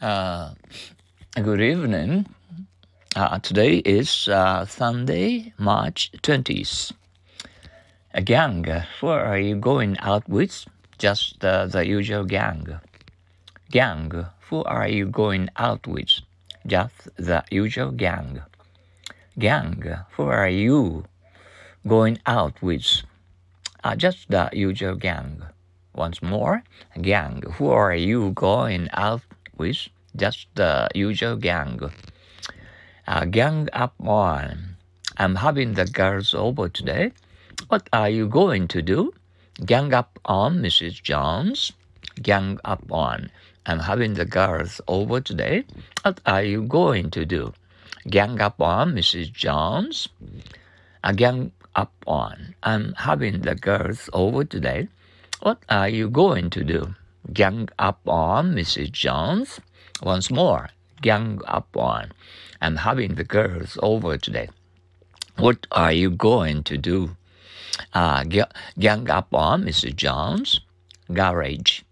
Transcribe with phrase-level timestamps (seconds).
[0.00, 0.54] Uh,
[1.34, 2.24] good evening.
[3.14, 6.92] Uh, today is uh, Sunday, March 20th.
[8.14, 8.64] A gang,
[8.98, 10.64] who are you going out with?
[10.96, 12.80] Just the usual gang.
[13.70, 16.20] Gang, who are you going out with?
[16.66, 18.40] Just the usual gang.
[19.38, 21.04] Gang, who are you
[21.86, 23.02] going out with?
[23.84, 25.42] Uh, just the usual gang.
[25.94, 26.62] Once more,
[27.02, 29.20] gang, who are you going out
[29.60, 31.78] with just the usual gang.
[33.06, 34.76] Uh, gang up on.
[35.20, 37.12] I'm having the girls over today.
[37.68, 39.12] What are you going to do?
[39.66, 41.02] Gang up on, Mrs.
[41.02, 41.72] Jones.
[42.22, 43.30] Gang up on.
[43.66, 45.64] I'm having the girls over today.
[46.02, 47.52] What are you going to do?
[48.08, 49.30] Gang up on, Mrs.
[49.30, 50.08] Jones.
[51.04, 52.54] Uh, gang up on.
[52.62, 54.88] I'm having the girls over today.
[55.42, 56.94] What are you going to do?
[57.32, 58.92] Gang up on Mrs.
[58.92, 59.60] Jones.
[60.02, 60.70] Once more,
[61.02, 62.12] gang up on.
[62.60, 64.48] I'm having the girls over today.
[65.36, 67.16] What are you going to do?
[67.94, 68.24] Uh,
[68.78, 69.96] gang up on Mrs.
[69.96, 70.60] Jones.
[71.12, 71.82] Garage.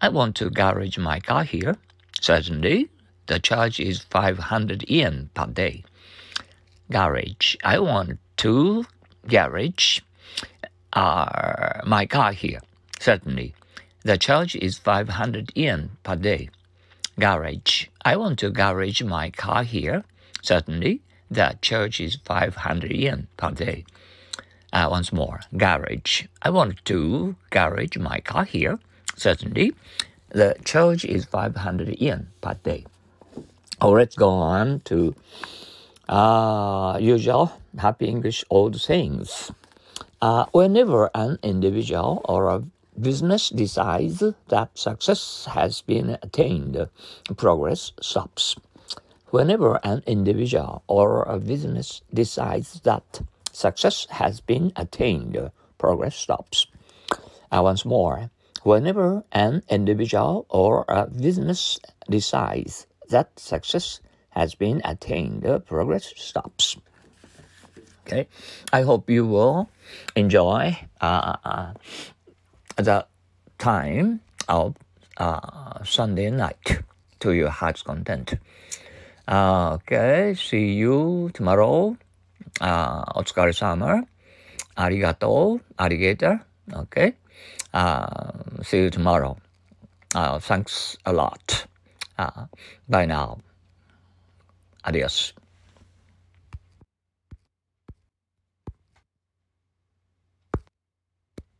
[0.00, 1.76] I want to garage my car here.
[2.20, 2.90] Certainly,
[3.26, 5.84] the charge is 500 yen per day.
[6.90, 7.56] Garage.
[7.64, 8.84] I want to
[9.26, 10.00] garage
[10.92, 12.60] uh, my car here.
[12.98, 13.54] Certainly,
[14.02, 16.48] the charge is 500 yen per day.
[17.18, 17.86] Garage.
[18.04, 20.04] I want to garage my car here.
[20.42, 23.84] Certainly, the charge is 500 yen per day.
[24.72, 26.24] Uh, once more, garage.
[26.42, 28.78] I want to garage my car here.
[29.16, 29.74] Certainly,
[30.30, 32.86] the charge is 500 yen per day.
[33.80, 35.14] Oh, let's go on to
[36.08, 39.50] uh, usual happy English old sayings.
[40.20, 42.62] Uh, whenever an individual or a
[43.00, 46.88] business decides that success has been attained,
[47.36, 48.56] progress stops.
[49.30, 56.66] Whenever an individual or a business decides that success has been attained, progress stops.
[57.50, 58.30] And once more,
[58.62, 61.78] whenever an individual or a business
[62.08, 64.00] decides that success
[64.30, 66.76] has been attained, progress stops.
[68.06, 68.26] Okay,
[68.72, 69.70] I hope you will
[70.16, 71.72] enjoy uh, uh
[72.79, 73.05] the
[73.57, 74.75] time of
[75.17, 76.79] uh, Sunday night
[77.19, 78.35] to your heart's content.
[79.27, 81.95] Uh, okay, see you tomorrow.
[82.61, 84.05] Uh, お疲れ様。
[84.75, 85.73] ありがとう。
[85.77, 86.39] alligator.
[86.69, 87.15] Okay.
[87.73, 89.37] Uh, see you tomorrow.
[90.13, 91.67] Uh, thanks a lot.
[92.17, 92.45] Uh,
[92.87, 93.37] bye now.
[94.83, 95.33] Adios.